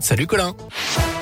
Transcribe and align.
Salut 0.00 0.26
Colin. 0.26 1.15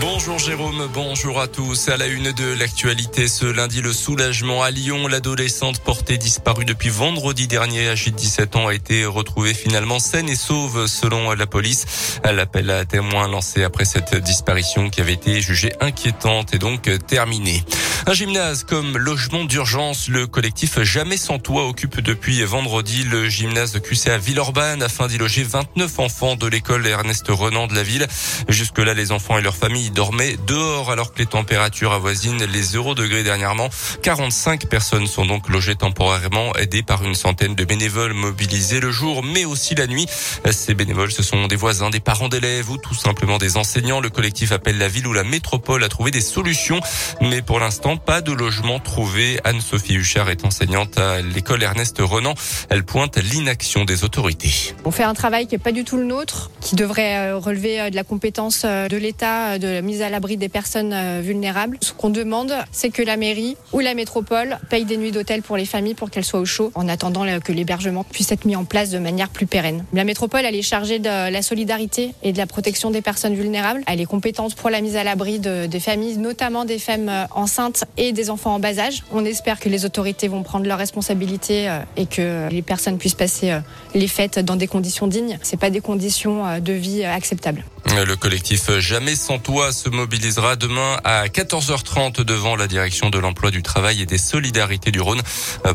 Bonjour 0.00 0.38
Jérôme, 0.38 0.88
bonjour 0.94 1.40
à 1.40 1.46
tous. 1.46 1.90
À 1.90 1.98
la 1.98 2.06
une 2.06 2.32
de 2.32 2.58
l'actualité 2.58 3.28
ce 3.28 3.44
lundi, 3.44 3.82
le 3.82 3.92
soulagement 3.92 4.62
à 4.62 4.70
Lyon. 4.70 5.08
L'adolescente 5.08 5.80
portée 5.80 6.16
disparue 6.16 6.64
depuis 6.64 6.88
vendredi 6.88 7.46
dernier, 7.46 7.88
âgée 7.88 8.10
de 8.10 8.16
17 8.16 8.56
ans, 8.56 8.68
a 8.68 8.74
été 8.74 9.04
retrouvée 9.04 9.52
finalement 9.52 9.98
saine 9.98 10.30
et 10.30 10.36
sauve 10.36 10.86
selon 10.86 11.32
la 11.32 11.46
police. 11.46 11.84
L'appel 12.24 12.70
à 12.70 12.86
témoins 12.86 13.28
lancé 13.28 13.62
après 13.62 13.84
cette 13.84 14.14
disparition 14.14 14.88
qui 14.88 15.02
avait 15.02 15.12
été 15.12 15.42
jugée 15.42 15.72
inquiétante 15.80 16.54
et 16.54 16.58
donc 16.58 16.88
terminée. 17.06 17.62
Un 18.06 18.14
gymnase 18.14 18.64
comme 18.64 18.96
logement 18.96 19.44
d'urgence, 19.44 20.08
le 20.08 20.26
collectif 20.26 20.82
Jamais 20.82 21.18
sans 21.18 21.38
toit 21.38 21.66
occupe 21.66 22.00
depuis 22.00 22.42
vendredi 22.44 23.04
le 23.04 23.28
gymnase 23.28 23.72
de 23.72 23.78
QC 23.78 24.08
à 24.08 24.16
Villeurbanne 24.16 24.82
afin 24.82 25.06
d'y 25.06 25.18
loger 25.18 25.42
29 25.42 25.98
enfants 25.98 26.36
de 26.36 26.46
l'école 26.46 26.86
Ernest 26.86 27.26
Renan 27.28 27.66
de 27.66 27.74
la 27.74 27.82
ville. 27.82 28.06
Jusque-là, 28.48 28.94
les 28.94 29.12
enfants 29.12 29.36
et 29.36 29.42
leurs 29.42 29.56
familles 29.56 29.89
dormaient 29.90 30.36
dehors 30.46 30.90
alors 30.90 31.12
que 31.12 31.18
les 31.18 31.26
températures 31.26 31.92
avoisinent 31.92 32.44
les 32.44 32.62
0 32.62 32.94
degrés 32.94 33.22
dernièrement. 33.22 33.68
45 34.02 34.66
personnes 34.66 35.06
sont 35.06 35.26
donc 35.26 35.48
logées 35.48 35.76
temporairement 35.76 36.54
aidées 36.56 36.82
par 36.82 37.04
une 37.04 37.14
centaine 37.14 37.54
de 37.54 37.64
bénévoles 37.64 38.14
mobilisés 38.14 38.80
le 38.80 38.90
jour 38.90 39.22
mais 39.22 39.44
aussi 39.44 39.74
la 39.74 39.86
nuit. 39.86 40.06
Ces 40.50 40.74
bénévoles, 40.74 41.12
ce 41.12 41.22
sont 41.22 41.46
des 41.46 41.56
voisins, 41.56 41.90
des 41.90 42.00
parents 42.00 42.28
d'élèves 42.28 42.70
ou 42.70 42.76
tout 42.76 42.94
simplement 42.94 43.38
des 43.38 43.56
enseignants. 43.56 44.00
Le 44.00 44.10
collectif 44.10 44.52
appelle 44.52 44.78
la 44.78 44.88
ville 44.88 45.06
ou 45.06 45.12
la 45.12 45.24
métropole 45.24 45.84
à 45.84 45.88
trouver 45.88 46.10
des 46.10 46.20
solutions 46.20 46.80
mais 47.20 47.42
pour 47.42 47.60
l'instant, 47.60 47.96
pas 47.96 48.20
de 48.20 48.32
logement 48.32 48.78
trouvé. 48.78 49.38
Anne-Sophie 49.44 49.94
Huchard 49.94 50.30
est 50.30 50.44
enseignante 50.44 50.98
à 50.98 51.20
l'école 51.20 51.62
Ernest 51.62 51.96
Renan. 52.00 52.34
Elle 52.68 52.84
pointe 52.84 53.18
l'inaction 53.18 53.84
des 53.84 54.04
autorités. 54.04 54.74
On 54.84 54.90
fait 54.90 55.02
un 55.02 55.14
travail 55.14 55.46
qui 55.46 55.54
n'est 55.54 55.58
pas 55.58 55.72
du 55.72 55.84
tout 55.84 55.96
le 55.96 56.04
nôtre, 56.04 56.50
qui 56.60 56.76
devrait 56.76 57.16
euh, 57.16 57.38
relever 57.38 57.80
euh, 57.80 57.90
de 57.90 57.96
la 57.96 58.04
compétence 58.04 58.62
euh, 58.64 58.88
de 58.88 58.96
l'État, 58.96 59.58
de 59.58 59.79
mise 59.82 60.02
à 60.02 60.10
l'abri 60.10 60.36
des 60.36 60.48
personnes 60.48 61.20
vulnérables. 61.20 61.78
Ce 61.80 61.92
qu'on 61.92 62.10
demande, 62.10 62.54
c'est 62.72 62.90
que 62.90 63.02
la 63.02 63.16
mairie 63.16 63.56
ou 63.72 63.80
la 63.80 63.94
métropole 63.94 64.58
paye 64.68 64.84
des 64.84 64.96
nuits 64.96 65.12
d'hôtel 65.12 65.42
pour 65.42 65.56
les 65.56 65.64
familles 65.64 65.94
pour 65.94 66.10
qu'elles 66.10 66.24
soient 66.24 66.40
au 66.40 66.44
chaud, 66.44 66.70
en 66.74 66.88
attendant 66.88 67.24
que 67.40 67.52
l'hébergement 67.52 68.04
puisse 68.04 68.32
être 68.32 68.44
mis 68.44 68.56
en 68.56 68.64
place 68.64 68.90
de 68.90 68.98
manière 68.98 69.28
plus 69.28 69.46
pérenne. 69.46 69.84
La 69.92 70.04
métropole, 70.04 70.44
elle 70.44 70.54
est 70.54 70.62
chargée 70.62 70.98
de 70.98 71.08
la 71.08 71.42
solidarité 71.42 72.14
et 72.22 72.32
de 72.32 72.38
la 72.38 72.46
protection 72.46 72.90
des 72.90 73.02
personnes 73.02 73.34
vulnérables. 73.34 73.82
Elle 73.86 74.00
est 74.00 74.06
compétente 74.06 74.54
pour 74.54 74.70
la 74.70 74.80
mise 74.80 74.96
à 74.96 75.04
l'abri 75.04 75.38
de, 75.38 75.66
des 75.66 75.80
familles, 75.80 76.18
notamment 76.18 76.64
des 76.64 76.78
femmes 76.78 77.10
enceintes 77.34 77.84
et 77.96 78.12
des 78.12 78.30
enfants 78.30 78.54
en 78.54 78.58
bas 78.58 78.78
âge. 78.78 79.02
On 79.12 79.24
espère 79.24 79.58
que 79.58 79.68
les 79.68 79.84
autorités 79.84 80.28
vont 80.28 80.42
prendre 80.42 80.66
leurs 80.66 80.78
responsabilités 80.78 81.68
euh, 81.68 81.80
et 81.96 82.06
que 82.06 82.48
les 82.50 82.62
personnes 82.62 82.98
puissent 82.98 83.14
passer 83.14 83.50
euh, 83.50 83.60
les 83.94 84.08
fêtes 84.08 84.38
dans 84.38 84.56
des 84.56 84.66
conditions 84.66 85.06
dignes. 85.06 85.38
C'est 85.42 85.58
pas 85.58 85.70
des 85.70 85.80
conditions 85.80 86.46
euh, 86.46 86.60
de 86.60 86.72
vie 86.72 87.04
acceptables. 87.04 87.64
Le 87.86 88.14
collectif 88.16 88.70
Jamais 88.78 89.14
sans 89.14 89.38
toi 89.38 89.72
se 89.72 89.88
mobilisera 89.88 90.56
demain 90.56 90.98
à 91.04 91.26
14h30 91.26 92.22
devant 92.22 92.56
la 92.56 92.66
direction 92.66 93.10
de 93.10 93.18
l'emploi 93.18 93.50
du 93.50 93.62
travail 93.62 94.00
et 94.00 94.06
des 94.06 94.18
solidarités 94.18 94.90
du 94.90 95.00
Rhône 95.00 95.20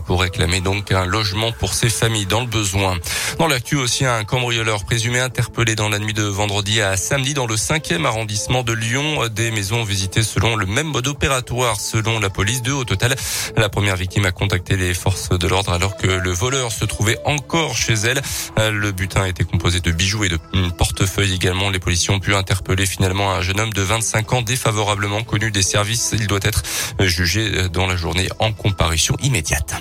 pour 0.05 0.21
réclamer 0.21 0.61
donc 0.61 0.91
un 0.91 1.05
logement 1.05 1.51
pour 1.51 1.73
ces 1.73 1.89
familles 1.89 2.25
dans 2.25 2.41
le 2.41 2.47
besoin. 2.47 2.97
Dans 3.37 3.47
l'actu 3.47 3.75
aussi, 3.75 4.05
un 4.05 4.23
cambrioleur 4.23 4.85
présumé 4.85 5.19
interpellé 5.19 5.75
dans 5.75 5.89
la 5.89 5.99
nuit 5.99 6.13
de 6.13 6.23
vendredi 6.23 6.81
à 6.81 6.97
samedi 6.97 7.33
dans 7.33 7.47
le 7.47 7.55
5e 7.55 8.05
arrondissement 8.05 8.63
de 8.63 8.73
Lyon. 8.73 9.27
Des 9.27 9.51
maisons 9.51 9.83
visitées 9.83 10.23
selon 10.23 10.55
le 10.55 10.65
même 10.65 10.87
mode 10.87 11.07
opératoire 11.07 11.79
selon 11.79 12.19
la 12.19 12.29
police. 12.29 12.61
Deux 12.61 12.73
au 12.73 12.85
total. 12.85 13.15
La 13.57 13.69
première 13.69 13.95
victime 13.95 14.25
a 14.25 14.31
contacté 14.31 14.77
les 14.77 14.93
forces 14.93 15.29
de 15.29 15.47
l'ordre 15.47 15.73
alors 15.73 15.97
que 15.97 16.07
le 16.07 16.31
voleur 16.31 16.71
se 16.71 16.85
trouvait 16.85 17.19
encore 17.25 17.75
chez 17.75 17.93
elle. 17.93 18.21
Le 18.57 18.91
butin 18.91 19.25
était 19.25 19.43
composé 19.43 19.79
de 19.79 19.91
bijoux 19.91 20.23
et 20.23 20.29
de 20.29 20.39
portefeuille 20.77 21.33
également. 21.33 21.69
Les 21.69 21.79
ont 22.09 22.19
pu 22.19 22.35
interpeller 22.35 22.85
finalement 22.85 23.33
un 23.33 23.41
jeune 23.41 23.59
homme 23.59 23.73
de 23.73 23.81
25 23.81 24.33
ans 24.33 24.41
défavorablement 24.41 25.23
connu 25.23 25.51
des 25.51 25.63
services. 25.63 26.13
Il 26.13 26.27
doit 26.27 26.39
être 26.43 26.63
jugé 26.99 27.69
dans 27.69 27.87
la 27.87 27.95
journée 27.95 28.27
en 28.39 28.51
comparution 28.51 29.15
immédiate. 29.21 29.75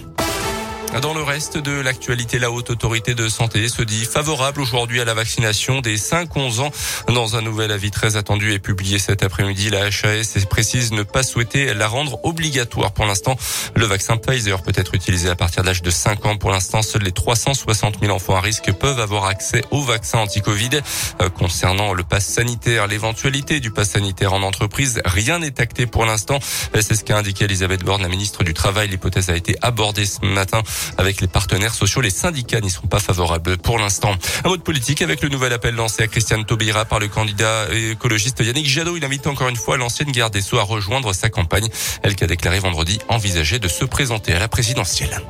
Dans 1.03 1.13
le 1.13 1.23
reste 1.23 1.59
de 1.59 1.73
l'actualité, 1.73 2.39
la 2.39 2.53
haute 2.53 2.71
autorité 2.71 3.15
de 3.15 3.29
santé 3.29 3.69
se 3.69 3.83
dit 3.83 4.05
favorable 4.05 4.61
aujourd'hui 4.61 5.01
à 5.01 5.05
la 5.05 5.13
vaccination 5.13 5.81
des 5.81 5.97
5-11 5.97 6.61
ans. 6.61 6.71
Dans 7.09 7.35
un 7.35 7.43
nouvel 7.43 7.73
avis 7.73 7.91
très 7.91 8.17
attendu 8.17 8.53
et 8.53 8.61
publié 8.61 9.01
cet 9.01 9.25
après-midi, 9.25 9.71
la 9.71 9.87
HAS 9.87 10.47
précise 10.49 10.93
ne 10.93 11.03
pas 11.03 11.25
souhaiter 11.25 11.75
la 11.75 11.89
rendre 11.89 12.25
obligatoire. 12.25 12.93
Pour 12.93 13.07
l'instant, 13.07 13.37
le 13.75 13.87
vaccin 13.87 14.17
Pfizer 14.17 14.63
peut 14.63 14.73
être 14.77 14.95
utilisé 14.95 15.29
à 15.29 15.35
partir 15.35 15.63
de 15.63 15.67
l'âge 15.67 15.83
de 15.83 15.91
5 15.91 16.27
ans. 16.27 16.37
Pour 16.37 16.53
l'instant, 16.53 16.81
seuls 16.81 17.03
les 17.03 17.13
360 17.13 17.99
000 18.01 18.15
enfants 18.15 18.37
à 18.37 18.41
risque 18.41 18.73
peuvent 18.73 19.01
avoir 19.01 19.25
accès 19.25 19.63
au 19.73 19.83
vaccin 19.83 20.19
anti-Covid. 20.19 20.81
Euh, 21.21 21.29
concernant 21.29 21.93
le 21.93 22.05
pass 22.05 22.25
sanitaire, 22.25 22.87
l'éventualité 22.87 23.59
du 23.59 23.73
pass 23.73 23.91
sanitaire 23.91 24.33
en 24.33 24.43
entreprise, 24.43 25.03
rien 25.05 25.41
n'est 25.41 25.61
acté 25.61 25.87
pour 25.87 26.05
l'instant. 26.05 26.39
Euh, 26.77 26.83
c'est 26.83 26.95
ce 26.95 27.03
qu'a 27.03 27.19
indiqué 27.19 27.47
Elisabeth 27.47 27.83
Borne, 27.83 28.03
la 28.03 28.09
ministre 28.09 28.45
du 28.45 28.55
Travail. 28.55 28.89
L'hypothèse 28.89 29.29
a 29.29 29.37
été 29.37 29.57
abordée 29.61 30.07
ce 30.07 30.25
matin 30.25 30.63
avec 30.99 31.21
les 31.21 31.27
partenaires 31.27 31.75
sociaux. 31.75 32.01
Les 32.01 32.11
syndicats 32.11 32.61
n'y 32.61 32.71
sont 32.71 32.87
pas 32.87 32.99
favorables 32.99 33.59
pour 33.59 33.79
l'instant. 33.79 34.15
Un 34.45 34.49
mot 34.49 34.59
politique 34.59 35.03
avec 35.03 35.23
le 35.23 35.29
nouvel 35.29 35.53
appel 35.53 35.75
lancé 35.75 36.03
à 36.03 36.07
Christiane 36.07 36.45
Taubira 36.45 36.85
par 36.85 36.99
le 36.99 37.09
candidat 37.09 37.67
écologiste 37.73 38.41
Yannick 38.41 38.69
Jadot. 38.69 38.97
Il 38.97 39.05
invite 39.05 39.27
encore 39.27 39.49
une 39.49 39.57
fois 39.57 39.77
l'ancienne 39.77 40.13
garde 40.13 40.33
des 40.33 40.43
Sceaux 40.43 40.59
à 40.59 40.63
rejoindre 40.63 41.13
sa 41.13 41.31
campagne. 41.31 41.69
Elle 42.03 42.17
qui 42.17 42.25
a 42.25 42.27
déclaré 42.27 42.59
vendredi 42.59 42.99
envisager 43.09 43.59
de 43.59 43.69
se 43.69 43.85
présenter 43.85 44.33
à 44.33 44.39
la 44.39 44.49
présidentielle. 44.49 45.21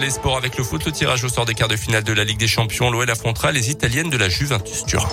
Les 0.00 0.10
sports 0.10 0.36
avec 0.36 0.58
le 0.58 0.64
foot, 0.64 0.84
le 0.84 0.92
tirage 0.92 1.24
au 1.24 1.28
sort 1.28 1.46
des 1.46 1.54
quarts 1.54 1.68
de 1.68 1.76
finale 1.76 2.04
de 2.04 2.12
la 2.12 2.22
Ligue 2.22 2.38
des 2.38 2.46
Champions. 2.46 2.90
L'OL 2.90 3.10
affrontera 3.10 3.52
les 3.52 3.70
Italiennes 3.70 4.10
de 4.10 4.18
la 4.18 4.28
Juventus 4.28 4.84
Turin. 4.84 5.08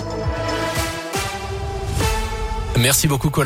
Merci 2.78 3.08
beaucoup 3.08 3.30
Colin. 3.30 3.44